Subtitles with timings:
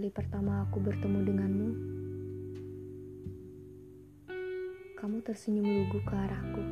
[0.00, 1.70] kali pertama aku bertemu denganmu,
[4.96, 6.64] kamu tersenyum lugu ke arahku.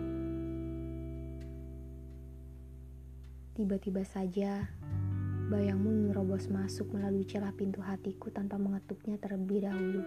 [3.52, 4.72] Tiba-tiba saja,
[5.52, 10.00] bayangmu menerobos masuk melalui celah pintu hatiku tanpa mengetuknya terlebih dahulu.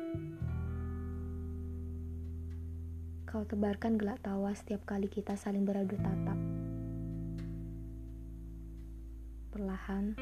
[3.30, 6.42] Kau tebarkan gelak tawa setiap kali kita saling beradu tatap.
[9.54, 10.18] Perlahan,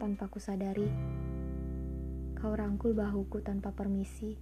[0.00, 0.88] tanpa kusadari,
[2.38, 4.38] Kau rangkul bahuku tanpa permisi,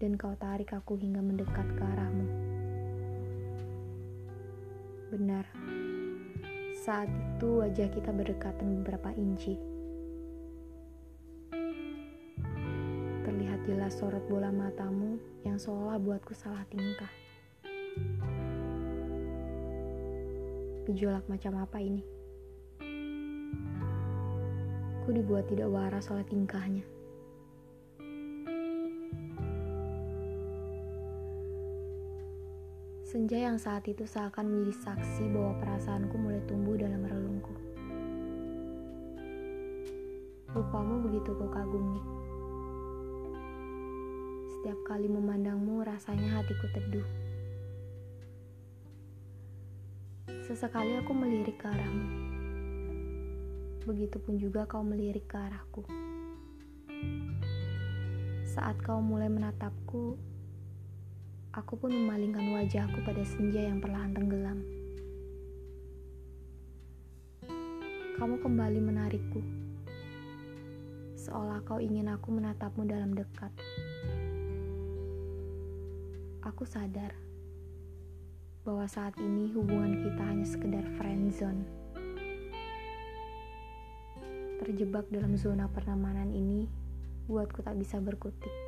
[0.00, 2.24] dan kau tarik aku hingga mendekat ke arahmu.
[5.12, 5.44] Benar,
[6.80, 9.60] saat itu wajah kita berdekatan beberapa inci.
[13.28, 17.12] Terlihat jelas sorot bola matamu yang seolah buatku salah tingkah.
[20.88, 22.00] Gejolak macam apa ini?
[25.04, 26.93] Ku dibuat tidak waras oleh tingkahnya.
[33.14, 37.54] Senja yang saat itu seakan menjadi saksi bahwa perasaanku mulai tumbuh dalam relungku.
[40.50, 42.02] Rupamu begitu kagumi.
[44.50, 47.06] Setiap kali memandangmu rasanya hatiku teduh.
[50.50, 52.06] Sesekali aku melirik ke arahmu.
[53.86, 55.86] Begitupun juga kau melirik ke arahku.
[58.42, 60.18] Saat kau mulai menatapku,
[61.54, 64.58] Aku pun memalingkan wajahku pada senja yang perlahan tenggelam.
[68.18, 69.38] Kamu kembali menarikku,
[71.14, 73.54] seolah kau ingin aku menatapmu dalam dekat.
[76.42, 77.14] Aku sadar
[78.66, 81.62] bahwa saat ini hubungan kita hanya sekedar friendzone.
[84.58, 86.66] Terjebak dalam zona pertemanan ini,
[87.30, 88.63] buatku tak bisa berkutik.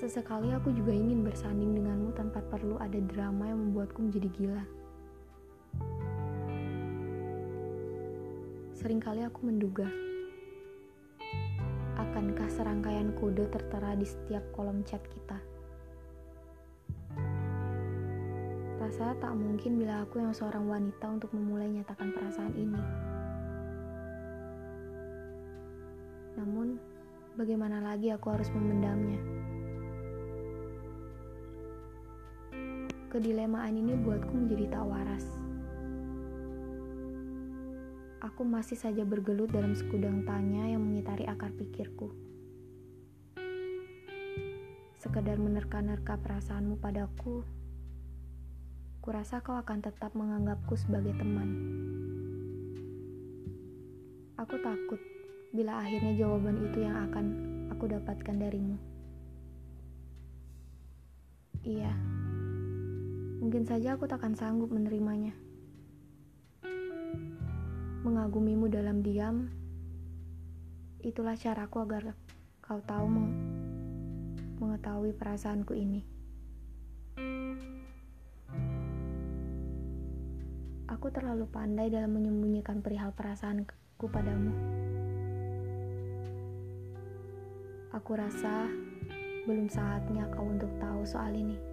[0.00, 4.64] Sesekali aku juga ingin bersanding denganmu tanpa perlu ada drama yang membuatku menjadi gila.
[8.80, 9.84] Seringkali aku menduga,
[12.00, 15.36] akankah serangkaian kode tertera di setiap kolom chat kita?
[18.80, 22.82] Rasanya tak mungkin bila aku yang seorang wanita untuk memulai nyatakan perasaan ini.
[26.40, 26.80] Namun,
[27.36, 29.39] bagaimana lagi aku harus memendamnya?
[33.10, 35.26] Kedilemaan ini buatku menjadi tak waras.
[38.22, 42.14] Aku masih saja bergelut dalam segudang tanya yang mengitari akar pikirku.
[45.02, 47.42] Sekedar menerka-nerka perasaanmu padaku,
[49.02, 51.50] kurasa kau akan tetap menganggapku sebagai teman.
[54.38, 55.02] Aku takut
[55.50, 57.26] bila akhirnya jawaban itu yang akan
[57.74, 58.78] aku dapatkan darimu.
[61.66, 62.19] Iya,
[63.40, 65.32] mungkin saja aku takkan sanggup menerimanya.
[68.04, 69.48] Mengagumimu dalam diam,
[71.00, 72.12] itulah caraku agar
[72.60, 73.28] kau tahu meng
[74.60, 76.04] mengetahui perasaanku ini.
[80.92, 84.52] Aku terlalu pandai dalam menyembunyikan perihal perasaanku padamu.
[87.96, 88.68] Aku rasa
[89.48, 91.69] belum saatnya kau untuk tahu soal ini.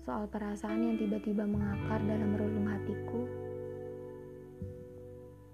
[0.00, 3.20] Soal perasaan yang tiba-tiba mengakar dalam relung hatiku.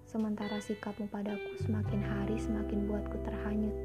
[0.07, 3.75] Sementara sikapmu padaku semakin hari semakin buatku terhanyut.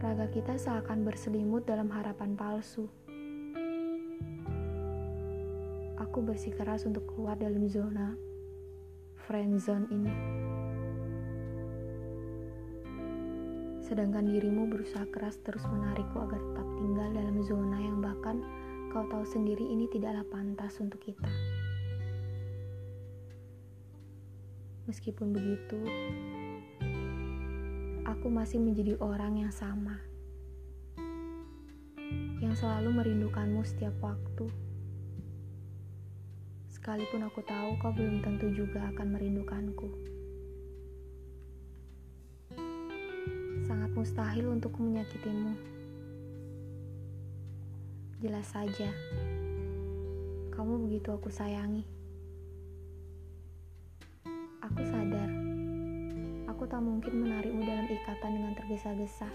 [0.00, 2.88] Raga kita seakan berselimut dalam harapan palsu.
[6.00, 8.16] Aku bersikeras untuk keluar dalam zona
[9.28, 10.14] friendzone ini.
[13.82, 18.38] Sedangkan dirimu berusaha keras terus menarikku agar tetap tinggal dalam zona yang bahkan
[18.94, 21.28] kau tahu sendiri ini tidaklah pantas untuk kita.
[24.86, 25.78] Meskipun begitu,
[28.06, 29.98] aku masih menjadi orang yang sama.
[32.42, 34.50] Yang selalu merindukanmu setiap waktu
[36.82, 39.86] Sekalipun aku tahu kau belum tentu juga akan merindukanku.
[44.02, 45.54] Mustahil untukku menyakitimu.
[48.18, 48.90] Jelas saja,
[50.50, 51.86] kamu begitu aku sayangi.
[54.58, 55.30] Aku sadar,
[56.50, 59.30] aku tak mungkin menarikmu dalam ikatan dengan tergesa-gesa.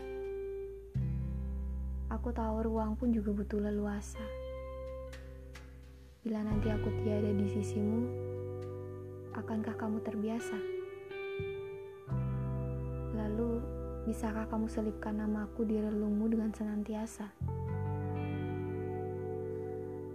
[2.12, 4.20] Aku tahu ruang pun juga butuh leluasa.
[6.28, 8.04] Bila nanti aku tiada di sisimu,
[9.32, 10.60] akankah kamu terbiasa?
[13.16, 13.77] Lalu,
[14.08, 17.28] bisakah kamu selipkan namaku di relungmu dengan senantiasa?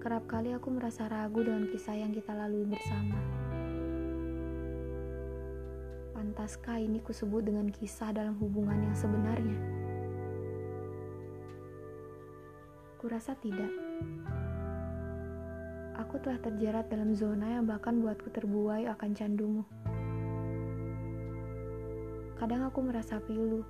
[0.00, 3.20] Kerap kali aku merasa ragu dengan kisah yang kita lalui bersama.
[6.16, 9.60] Pantaskah ini kusebut dengan kisah dalam hubungan yang sebenarnya?
[12.96, 13.68] Kurasa tidak.
[16.00, 19.68] Aku telah terjerat dalam zona yang bahkan buatku terbuai akan candumu.
[22.40, 23.62] Kadang aku merasa pilu,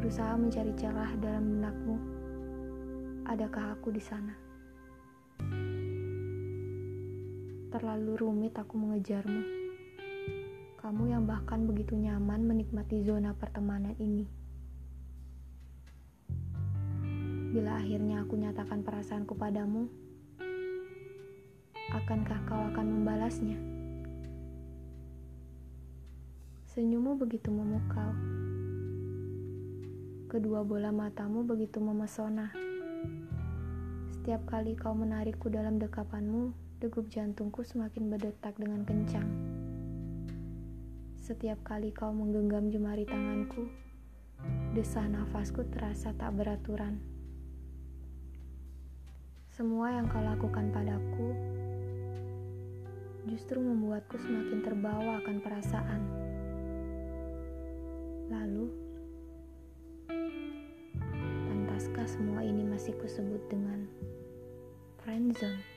[0.00, 1.96] berusaha mencari celah dalam benakmu.
[3.28, 4.34] Adakah aku di sana?
[7.70, 9.42] Terlalu rumit aku mengejarmu.
[10.80, 14.26] Kamu yang bahkan begitu nyaman menikmati zona pertemanan ini.
[17.50, 19.86] Bila akhirnya aku nyatakan perasaanku padamu,
[21.90, 23.58] akankah kau akan membalasnya?
[26.70, 28.14] Senyummu begitu memukau.
[30.30, 32.54] Kedua bola matamu begitu memesona.
[34.14, 39.26] Setiap kali kau menarikku dalam dekapanmu, degup jantungku semakin berdetak dengan kencang.
[41.18, 43.74] Setiap kali kau menggenggam jemari tanganku,
[44.70, 47.02] desah nafasku terasa tak beraturan.
[49.50, 51.34] Semua yang kau lakukan padaku
[53.26, 56.19] justru membuatku semakin terbawa akan perasaan.
[62.10, 63.86] Semua ini masih kusebut dengan
[64.98, 65.69] friendzone?